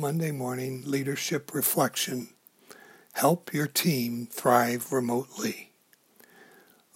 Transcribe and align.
Monday 0.00 0.30
Morning 0.30 0.84
Leadership 0.86 1.52
Reflection 1.52 2.28
Help 3.14 3.52
Your 3.52 3.66
Team 3.66 4.28
Thrive 4.30 4.92
Remotely. 4.92 5.72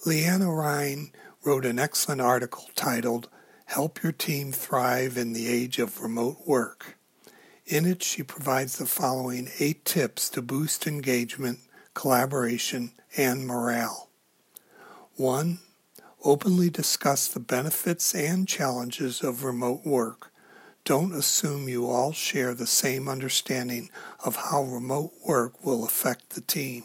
Leanna 0.06 0.48
Ryan 0.48 1.10
wrote 1.44 1.66
an 1.66 1.80
excellent 1.80 2.20
article 2.20 2.70
titled 2.76 3.28
Help 3.64 4.04
Your 4.04 4.12
Team 4.12 4.52
Thrive 4.52 5.18
in 5.18 5.32
the 5.32 5.48
Age 5.48 5.80
of 5.80 6.00
Remote 6.00 6.46
Work. 6.46 6.96
In 7.66 7.86
it, 7.86 8.04
she 8.04 8.22
provides 8.22 8.78
the 8.78 8.86
following 8.86 9.50
eight 9.58 9.84
tips 9.84 10.30
to 10.30 10.40
boost 10.40 10.86
engagement, 10.86 11.58
collaboration, 11.94 12.92
and 13.16 13.48
morale. 13.48 14.10
1. 15.16 15.58
Openly 16.22 16.70
discuss 16.70 17.26
the 17.26 17.40
benefits 17.40 18.14
and 18.14 18.46
challenges 18.46 19.24
of 19.24 19.42
remote 19.42 19.84
work 19.84 20.31
don't 20.84 21.14
assume 21.14 21.68
you 21.68 21.88
all 21.88 22.12
share 22.12 22.54
the 22.54 22.66
same 22.66 23.08
understanding 23.08 23.88
of 24.24 24.36
how 24.36 24.64
remote 24.64 25.12
work 25.24 25.64
will 25.64 25.84
affect 25.84 26.30
the 26.30 26.40
team. 26.40 26.84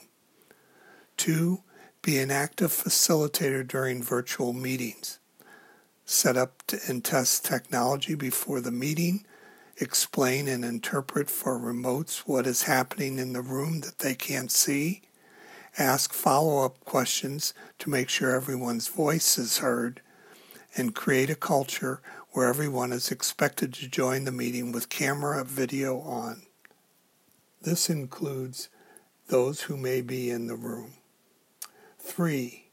2. 1.17 1.61
Be 2.03 2.19
an 2.19 2.29
active 2.29 2.71
facilitator 2.71 3.67
during 3.67 4.03
virtual 4.03 4.53
meetings. 4.53 5.17
Set 6.05 6.37
up 6.37 6.61
and 6.87 7.03
test 7.03 7.43
technology 7.43 8.13
before 8.13 8.61
the 8.61 8.71
meeting. 8.71 9.25
Explain 9.77 10.47
and 10.47 10.63
interpret 10.63 11.29
for 11.29 11.59
remotes 11.59 12.19
what 12.19 12.47
is 12.47 12.63
happening 12.63 13.17
in 13.17 13.33
the 13.33 13.41
room 13.41 13.81
that 13.81 13.99
they 13.99 14.13
can't 14.15 14.51
see. 14.51 15.01
Ask 15.77 16.13
follow 16.13 16.63
up 16.63 16.79
questions 16.85 17.53
to 17.79 17.89
make 17.89 18.09
sure 18.09 18.31
everyone's 18.35 18.87
voice 18.87 19.37
is 19.37 19.57
heard. 19.57 20.01
And 20.75 20.93
create 20.93 21.31
a 21.31 21.35
culture 21.35 22.01
where 22.37 22.49
everyone 22.49 22.91
is 22.91 23.09
expected 23.09 23.73
to 23.73 23.87
join 23.87 24.23
the 24.23 24.31
meeting 24.31 24.71
with 24.71 24.89
camera 24.89 25.43
video 25.43 25.99
on. 26.01 26.43
This 27.63 27.89
includes 27.89 28.69
those 29.27 29.61
who 29.61 29.75
may 29.75 30.01
be 30.01 30.29
in 30.29 30.45
the 30.45 30.53
room. 30.53 30.93
3. 31.97 32.65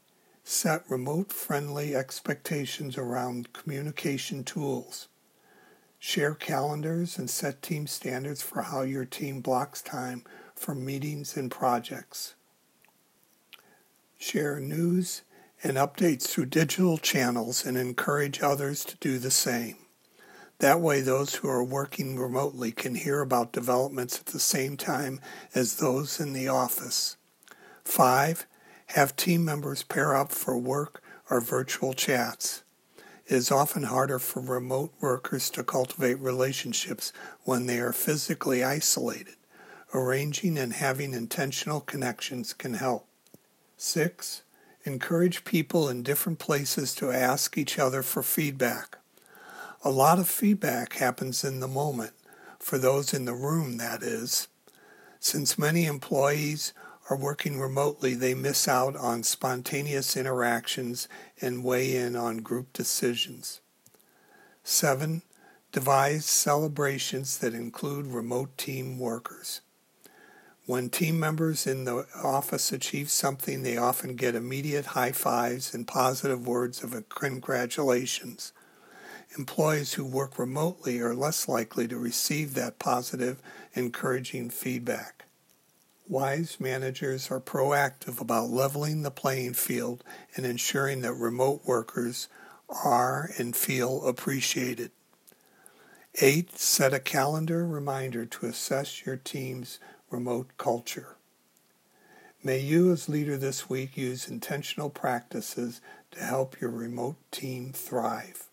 Set 0.43 0.83
remote 0.87 1.33
friendly 1.33 1.95
expectations 1.95 2.95
around 2.95 3.53
communication 3.53 4.43
tools. 4.43 5.07
Share 5.97 6.35
calendars 6.35 7.17
and 7.17 7.27
set 7.27 7.63
team 7.63 7.87
standards 7.87 8.43
for 8.43 8.61
how 8.61 8.83
your 8.83 9.05
team 9.05 9.41
blocks 9.41 9.81
time 9.81 10.23
for 10.53 10.75
meetings 10.75 11.35
and 11.35 11.49
projects. 11.49 12.35
Share 14.19 14.59
news 14.59 15.23
and 15.65 15.77
updates 15.77 16.27
through 16.27 16.45
digital 16.45 16.99
channels 16.99 17.65
and 17.65 17.75
encourage 17.75 18.39
others 18.39 18.85
to 18.85 18.95
do 18.97 19.17
the 19.17 19.31
same. 19.31 19.75
That 20.59 20.79
way, 20.79 21.01
those 21.01 21.33
who 21.33 21.49
are 21.49 21.63
working 21.63 22.19
remotely 22.19 22.71
can 22.71 22.93
hear 22.93 23.19
about 23.19 23.51
developments 23.51 24.19
at 24.19 24.27
the 24.27 24.39
same 24.39 24.77
time 24.77 25.19
as 25.55 25.77
those 25.77 26.19
in 26.19 26.33
the 26.33 26.47
office. 26.47 27.17
5. 27.83 28.45
Have 28.89 29.15
team 29.15 29.43
members 29.43 29.81
pair 29.81 30.15
up 30.15 30.31
for 30.31 30.55
work 30.55 31.01
or 31.31 31.41
virtual 31.41 31.93
chats. 31.93 32.61
It 33.25 33.33
is 33.33 33.51
often 33.51 33.83
harder 33.83 34.19
for 34.19 34.41
remote 34.41 34.93
workers 35.01 35.49
to 35.49 35.63
cultivate 35.63 36.19
relationships 36.19 37.11
when 37.43 37.65
they 37.65 37.79
are 37.79 37.91
physically 37.91 38.63
isolated. 38.63 39.35
Arranging 39.95 40.59
and 40.59 40.73
having 40.73 41.15
intentional 41.15 41.81
connections 41.81 42.53
can 42.53 42.75
help. 42.75 43.07
6. 43.77 44.43
Encourage 44.87 45.43
people 45.45 45.89
in 45.89 46.03
different 46.03 46.37
places 46.37 46.93
to 46.93 47.11
ask 47.11 47.57
each 47.57 47.79
other 47.79 48.03
for 48.03 48.21
feedback. 48.21 48.99
A 49.83 49.89
lot 49.89 50.19
of 50.19 50.29
feedback 50.29 50.93
happens 50.93 51.43
in 51.43 51.59
the 51.59 51.67
moment, 51.67 52.13
for 52.59 52.77
those 52.77 53.11
in 53.11 53.25
the 53.25 53.33
room, 53.33 53.77
that 53.77 54.03
is. 54.03 54.47
Since 55.19 55.57
many 55.57 55.85
employees 55.85 56.71
are 57.09 57.17
working 57.17 57.59
remotely, 57.59 58.13
they 58.13 58.35
miss 58.35 58.67
out 58.67 58.95
on 58.95 59.23
spontaneous 59.23 60.15
interactions 60.15 61.07
and 61.41 61.63
weigh 61.63 61.95
in 61.95 62.15
on 62.15 62.37
group 62.37 62.71
decisions. 62.71 63.61
7. 64.63 65.23
Devise 65.71 66.25
celebrations 66.25 67.39
that 67.39 67.55
include 67.55 68.05
remote 68.05 68.55
team 68.55 68.99
workers. 68.99 69.61
When 70.67 70.89
team 70.89 71.19
members 71.19 71.67
in 71.67 71.83
the 71.83 72.07
office 72.15 72.71
achieve 72.71 73.11
something, 73.11 73.61
they 73.61 73.77
often 73.77 74.15
get 74.15 74.33
immediate 74.33 74.87
high 74.87 75.11
fives 75.11 75.75
and 75.75 75.87
positive 75.87 76.47
words 76.47 76.83
of 76.83 77.07
congratulations. 77.07 78.51
Employees 79.37 79.93
who 79.93 80.03
work 80.03 80.39
remotely 80.39 80.99
are 80.99 81.13
less 81.13 81.47
likely 81.47 81.87
to 81.87 81.99
receive 81.99 82.55
that 82.55 82.79
positive, 82.79 83.43
encouraging 83.75 84.49
feedback. 84.49 85.25
Wise 86.07 86.59
managers 86.59 87.29
are 87.29 87.39
proactive 87.39 88.19
about 88.19 88.49
leveling 88.49 89.03
the 89.03 89.11
playing 89.11 89.53
field 89.53 90.03
and 90.35 90.47
ensuring 90.47 91.01
that 91.01 91.13
remote 91.13 91.61
workers 91.65 92.27
are 92.69 93.29
and 93.37 93.55
feel 93.55 94.07
appreciated. 94.07 94.89
8. 96.21 96.57
Set 96.57 96.93
a 96.93 96.99
calendar 96.99 97.67
reminder 97.67 98.25
to 98.25 98.45
assess 98.45 99.05
your 99.05 99.17
team's 99.17 99.79
remote 100.09 100.47
culture. 100.57 101.17
May 102.41 102.59
you, 102.59 102.93
as 102.93 103.09
leader 103.09 103.35
this 103.35 103.69
week, 103.69 103.97
use 103.97 104.29
intentional 104.29 104.89
practices 104.89 105.81
to 106.11 106.23
help 106.23 106.61
your 106.61 106.69
remote 106.69 107.17
team 107.31 107.73
thrive. 107.73 108.47